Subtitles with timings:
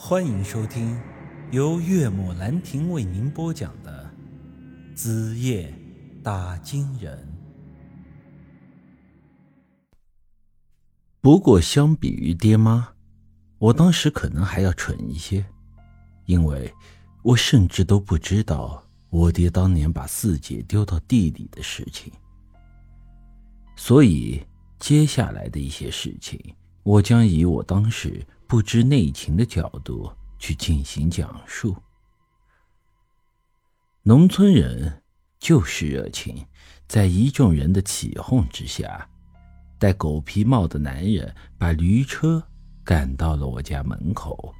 [0.00, 0.96] 欢迎收听
[1.50, 4.08] 由岳母兰亭为您播讲的
[4.94, 5.74] 《子夜
[6.22, 7.18] 打金人》。
[11.20, 12.90] 不过，相比于爹妈，
[13.58, 15.44] 我当时可能还要蠢一些，
[16.26, 16.72] 因为
[17.24, 18.80] 我甚至都不知道
[19.10, 22.12] 我爹当年把四姐丢到地里的事情。
[23.74, 24.40] 所以，
[24.78, 26.40] 接下来的一些事情，
[26.84, 28.24] 我将以我当时。
[28.48, 31.76] 不知内情的角度去进行讲述。
[34.02, 35.02] 农村人
[35.38, 36.46] 就是热情，
[36.86, 39.06] 在一众人的起哄之下，
[39.78, 42.42] 戴狗皮帽的男人把驴车
[42.82, 44.54] 赶到了我家门口，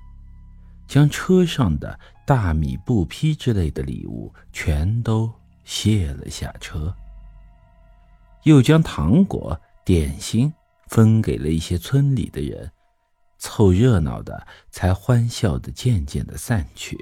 [0.86, 5.32] 将车上的大米、布匹之类的礼物全都
[5.64, 6.94] 卸了下车，
[8.42, 10.52] 又将糖果、点心
[10.88, 12.70] 分给了一些村里的人。
[13.38, 16.98] 凑热闹的，才欢笑的渐渐的散去。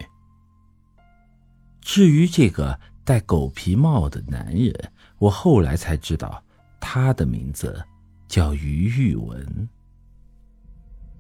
[1.81, 6.43] 至于这个戴狗皮帽的男人，我后来才知道，
[6.81, 7.83] 他的名字
[8.29, 9.69] 叫于玉文。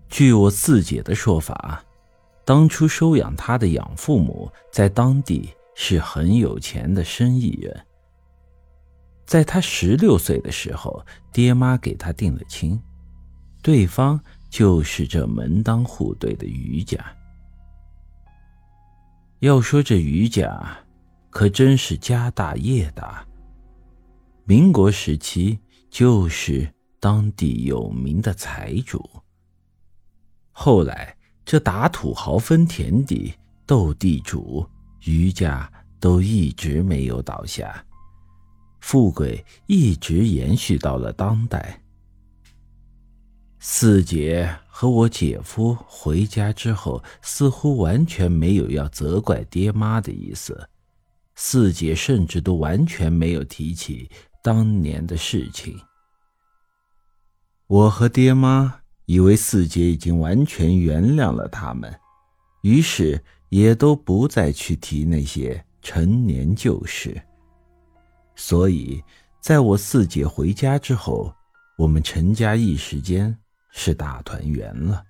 [0.09, 1.83] 据我四姐的说法，
[2.45, 7.87] 当初收养他的养父母在当地是很有钱的生意人。
[9.25, 12.81] 在他十六岁的时候，爹妈给他定了亲，
[13.63, 14.21] 对方。
[14.57, 16.99] 就是这门当户对的余家。
[19.41, 20.79] 要说这余家，
[21.29, 23.23] 可真是家大业大。
[24.47, 25.59] 民国时期
[25.91, 26.67] 就是
[26.99, 29.07] 当地有名的财主。
[30.53, 33.35] 后来这打土豪分田地、
[33.67, 34.67] 斗地主，
[35.05, 37.85] 余家都一直没有倒下，
[38.81, 41.79] 富贵一直延续到了当代。
[43.69, 50.69] 四姐和我姐夫回家之后，似乎完全没有要责怪爹妈的意思。
[51.35, 54.09] 四姐甚至都完全没有提起
[54.41, 55.77] 当年的事情。
[57.67, 58.73] 我和爹妈
[59.07, 61.93] 以为四姐已经完全原谅了他们，
[62.63, 67.21] 于是也都不再去提那些陈年旧事。
[68.37, 69.03] 所以，
[69.41, 71.35] 在我四姐回家之后，
[71.77, 73.37] 我们陈家一时间。
[73.79, 75.05] 是大团圆了，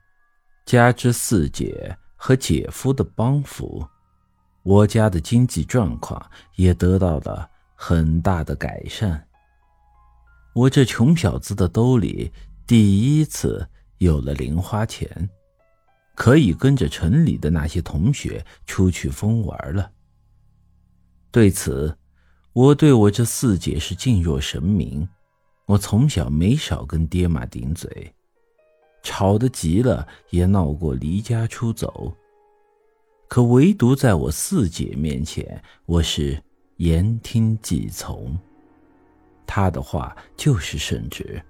[0.66, 3.86] 加之四姐和姐夫的帮扶，
[4.64, 6.20] 我家的经济状况
[6.56, 9.24] 也得到了很大的改善。
[10.52, 12.32] 我这穷小子的兜里
[12.66, 13.64] 第一次
[13.98, 15.30] 有了零花钱，
[16.16, 19.92] 可以跟着城里的那些同学出去疯玩了。
[21.30, 21.96] 对此，
[22.52, 25.08] 我对我这四姐是敬若神明，
[25.66, 28.12] 我从小没少跟爹妈顶嘴。
[29.18, 32.14] 吵得急了，也闹过离家出走。
[33.28, 36.38] 可唯独在我四姐面前，我是
[36.76, 38.38] 言听计从。
[39.46, 41.42] 她的话就是圣旨，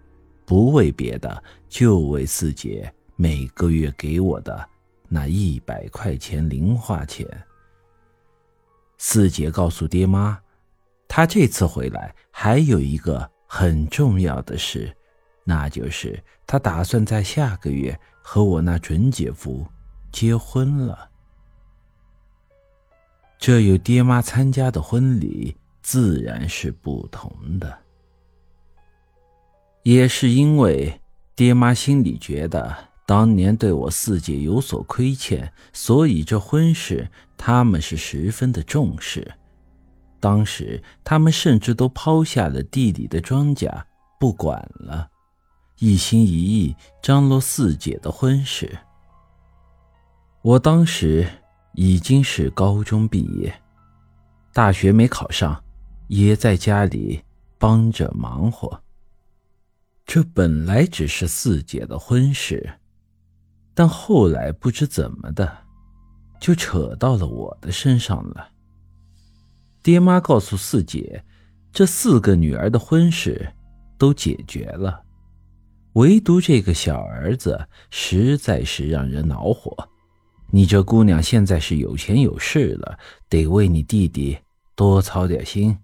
[0.45, 4.65] 不为别的，就为四姐每个月给我的
[5.09, 7.27] 那一百块钱零花钱。
[8.97, 10.39] 四姐告诉爹妈，
[11.09, 14.97] 她这次回来还有一个很重要的事。
[15.49, 19.65] 那就是他打算在下个月和我那准姐夫
[20.11, 21.09] 结婚了。
[23.39, 27.79] 这有爹妈参加的婚礼自然是不同的。
[29.85, 31.01] 也是因为
[31.37, 32.77] 爹妈心里觉得
[33.07, 39.33] 当年对我四姐有所亏欠，所以这婚事他们是十分的重视。
[40.19, 43.71] 当时他们甚至都抛下了地里的庄稼
[44.19, 45.09] 不管了。
[45.79, 48.79] 一心一意张罗四姐的婚事。
[50.43, 51.29] 我当时
[51.75, 53.53] 已经是高中毕业，
[54.53, 55.63] 大学没考上，
[56.09, 57.23] 也在家里
[57.59, 58.81] 帮着忙活。
[60.07, 62.79] 这本来只是四姐的婚事，
[63.75, 65.59] 但后来不知怎么的，
[66.41, 68.49] 就扯到了我的身上了。
[69.83, 71.25] 爹妈告诉四姐，
[71.73, 73.53] 这四个女儿的婚事
[73.99, 75.03] 都解决了。
[75.97, 79.75] 唯独这个小儿子实在是让人恼火。
[80.51, 82.99] 你这姑娘现在是有钱有势了，
[83.31, 84.39] 得为你弟弟
[84.75, 85.79] 多操点心。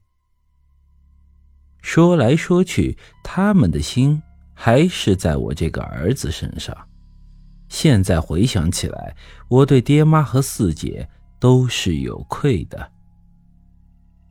[1.80, 4.22] 说来说去，他们的心
[4.52, 6.76] 还是在我这个儿子身上。
[7.70, 9.16] 现在回想起来，
[9.48, 11.08] 我对爹妈和四姐
[11.40, 12.92] 都是有愧的。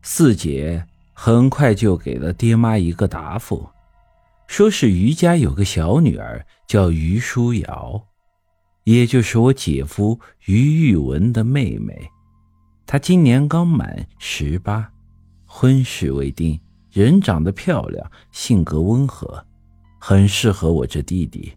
[0.03, 3.67] 四姐很快就给了爹妈一个答复。
[4.51, 8.05] 说是于家有个小女儿叫于书瑶，
[8.83, 11.97] 也就是我姐夫于玉文的妹妹。
[12.85, 14.91] 她今年刚满十八，
[15.45, 16.59] 婚事未定，
[16.91, 19.41] 人长得漂亮，性格温和，
[19.97, 21.53] 很适合我这弟弟。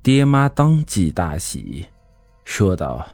[0.00, 1.84] 爹妈当即大喜，
[2.44, 3.04] 说道：“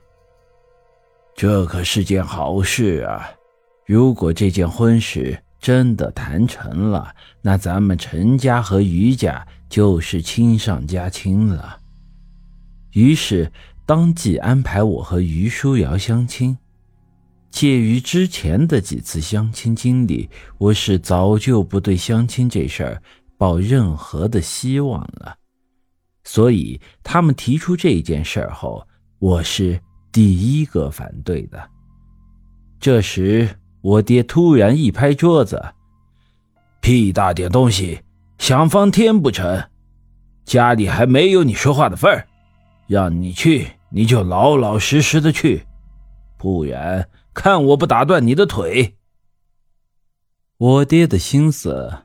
[1.35, 3.27] 这可是件好事啊！
[3.87, 11.79] 如果这件婚事真的谈成了，那咱们陈家和于家就是亲上加亲了。”
[12.93, 13.53] 于是
[13.87, 16.57] 当即安排我和于书瑶相亲。
[17.51, 23.03] 介于之前的几次相亲经历，我是早就不对相亲这事儿
[23.37, 25.37] 抱任何的希望了。
[26.23, 28.87] 所以他们提出这件事儿后，
[29.19, 29.81] 我是
[30.13, 31.61] 第一个反对的。
[32.79, 33.49] 这时，
[33.83, 35.75] 我爹突然一拍桌子
[36.81, 38.01] ：“屁大点东西，
[38.39, 39.69] 想翻天不成？
[40.45, 42.27] 家里还没有你说话的份儿。”
[42.87, 45.65] 让你去，你就老老实实的去，
[46.37, 48.97] 不然看我不打断你的腿。
[50.57, 51.99] 我爹的心思，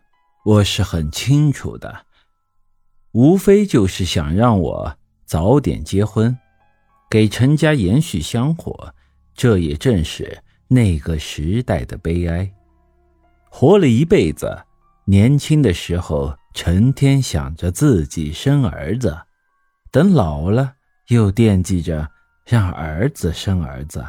[0.46, 2.06] 我是很清楚的，
[3.14, 6.38] 无非就是想让我早点结婚，
[7.10, 8.94] 给陈家延续香火。
[9.34, 12.52] 这也正是那个时代的悲哀。
[13.50, 14.64] 活了一辈子，
[15.06, 19.18] 年轻的时候成天想着自己生儿子。
[19.92, 20.74] 等老了，
[21.08, 22.10] 又惦记着
[22.46, 24.02] 让儿子生儿子；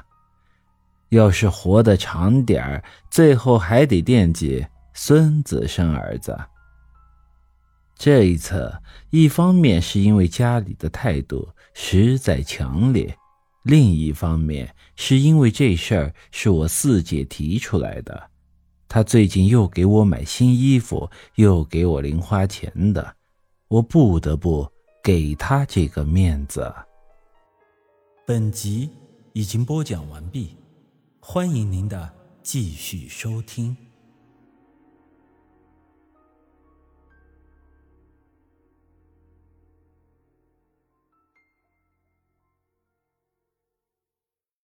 [1.10, 6.36] 要是活得长点儿，最后还得惦记孙子生儿子。
[7.94, 8.74] 这一次，
[9.10, 13.16] 一方面是因为家里的态度实在强烈，
[13.66, 18.30] 另一方面是因为这事儿是我四姐提出来的。
[18.88, 23.16] 她最近又给我买新衣服，又给我零花钱的，
[23.68, 24.70] 我不得不。
[25.02, 26.74] 给他这个面子。
[28.26, 28.90] 本集
[29.34, 30.56] 已经播讲完毕，
[31.20, 33.76] 欢迎您的继续收听。